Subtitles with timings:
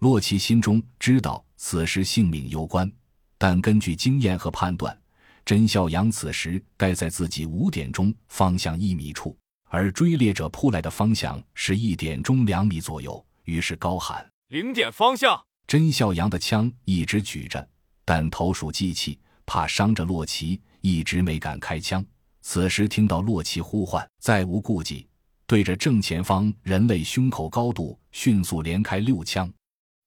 [0.00, 2.90] 洛奇心中知道此时性命攸关，
[3.38, 4.96] 但根据经验和判断，
[5.42, 9.34] 甄孝阳此时该在自己五点钟方向一米处，
[9.70, 13.24] 而追猎者扑来的方向是一点钟两米左右。
[13.44, 17.66] 于是高喊：“零点方向！”甄孝阳的枪一直举着，
[18.04, 22.04] 但投鼠忌器，怕伤着洛奇，一直没敢开枪。
[22.42, 25.08] 此时听到洛奇呼唤，再无顾忌，
[25.46, 29.50] 对着正前方人类胸口高度迅速连开六枪。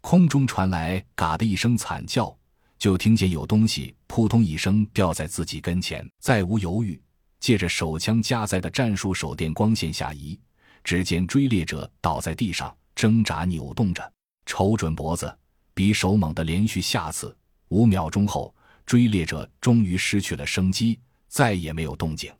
[0.01, 2.35] 空中传来“嘎”的一声惨叫，
[2.77, 6.99] 就听见有东西扑通一声掉在自己跟前，再无犹豫，
[7.39, 10.39] 借着手枪加载的战术手电光线下移。
[10.83, 14.11] 只见追猎者倒在地上，挣扎扭动着，
[14.45, 15.37] 瞅准脖子，
[15.73, 17.35] 比手猛的连续下刺。
[17.67, 20.97] 五秒钟后，追猎者终于失去了生机，
[21.27, 22.31] 再也没有动静。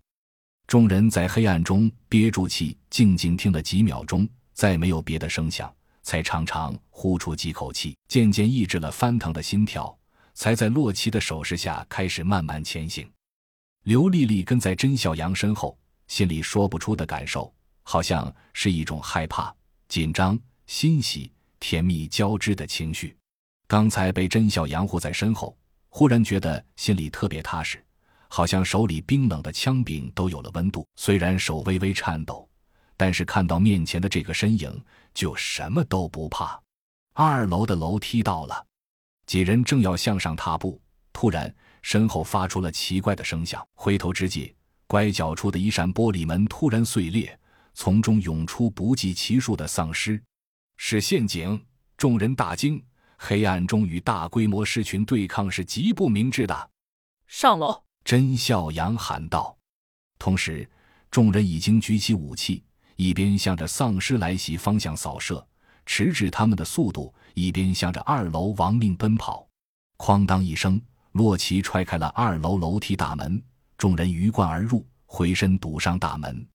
[0.66, 5.72] 众人在黑暗中憋住气，静静听了几秒钟，再没有别的声响。
[6.10, 9.96] 才长长呼出几口气，渐渐抑制了翻腾的心跳，
[10.34, 13.08] 才在洛奇的手势下开始慢慢前行。
[13.84, 19.56] 刘丽丽跟在甄小阳身后，心里说不出的感受，好像是一种害怕、
[19.88, 20.36] 紧张、
[20.66, 23.16] 欣喜、甜蜜交织的情绪。
[23.68, 25.56] 刚才被甄小阳护在身后，
[25.90, 27.86] 忽然觉得心里特别踏实，
[28.30, 32.49] 好像手里冰冷的枪柄都有了温度，虽然手微微颤抖。
[33.00, 34.70] 但是看到面前的这个身影，
[35.14, 36.62] 就什么都不怕。
[37.14, 38.66] 二楼的楼梯到了，
[39.26, 40.82] 几人正要向上踏步，
[41.14, 43.66] 突然身后发出了奇怪的声响。
[43.74, 44.54] 回头之际，
[44.86, 47.40] 拐角处的一扇玻璃门突然碎裂，
[47.74, 50.22] 从中涌出不计其数的丧尸，
[50.76, 51.66] 是陷阱！
[51.96, 52.84] 众人大惊。
[53.18, 56.70] 黑暗中与大规模尸群对抗是极不明智的。
[57.28, 57.82] 上楼！
[58.04, 59.58] 甄笑阳喊道。
[60.18, 60.70] 同时，
[61.10, 62.62] 众人已经举起武器。
[63.00, 65.48] 一边向着丧尸来袭方向扫射，
[65.86, 69.48] 迟滞他们的速度；一边向着二楼亡命奔跑。
[69.98, 70.82] 哐当一声，
[71.14, 73.42] 洛奇踹开了二楼楼梯大门，
[73.78, 76.46] 众人鱼贯而入，回身堵上大门。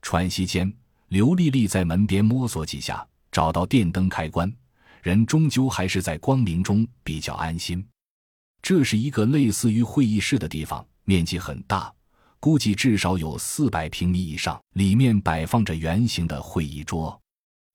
[0.00, 0.72] 喘息间，
[1.08, 4.48] 刘丽丽在门边摸索几下，找到电灯开关。
[5.02, 7.84] 人终究还是在光明中比较安心。
[8.62, 11.92] 这是一个类似于会议室的地方，面积很大。
[12.40, 17.20] 估计至少有四百平米以上，里面摆放着圆形的会议桌，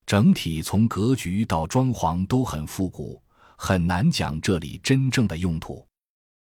[0.06, 3.22] 整体从格局到装潢都很复古，
[3.58, 5.86] 很难讲这里真正的用途。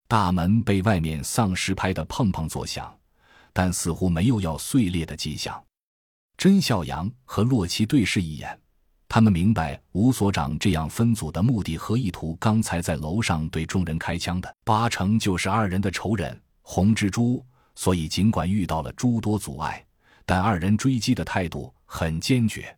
[0.07, 2.97] 大门被外面丧尸拍得砰砰作响，
[3.53, 5.61] 但似乎没有要碎裂的迹象。
[6.37, 8.57] 甄孝阳和洛奇对视一眼，
[9.09, 12.37] 他们明白吴所长这样分组的目的和意图。
[12.41, 17.45] 刚才在楼上对众人开枪的，八成就是二人的仇人红蜘蛛。
[17.75, 19.85] 所以，尽管遇到了诸多阻碍，
[20.25, 22.77] 但二人追击的态度很坚决。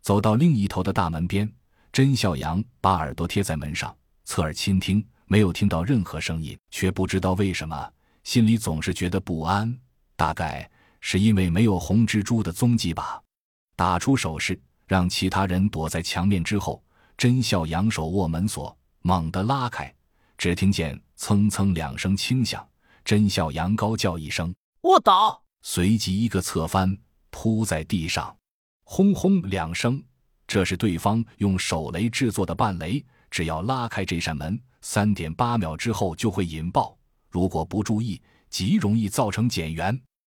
[0.00, 1.50] 走到另一头的大门边，
[1.92, 3.94] 甄孝阳把耳朵贴在门上，
[4.24, 7.92] 侧耳倾听，没有听到任何声音，却不知道为什么，
[8.24, 9.76] 心里总是觉得不安。
[10.16, 10.68] 大概
[11.00, 13.22] 是因为没有红蜘蛛的踪迹吧。
[13.76, 16.82] 打出手势，让其他人躲在墙面之后。
[17.16, 19.92] 甄孝阳手握门锁，猛地拉开，
[20.36, 22.64] 只听见蹭蹭两声轻响。
[23.08, 24.54] 甄小羊高叫一声
[24.84, 26.94] ：“卧倒！”随即一个侧翻，
[27.30, 28.36] 扑在地上。
[28.84, 30.04] 轰轰两声，
[30.46, 36.98] 这是对方用手雷制作的半雷，只要拉开这扇门，三点八秒之后就会引爆。
[37.30, 38.20] 如果不注意，
[38.50, 39.98] 极容易造成减员。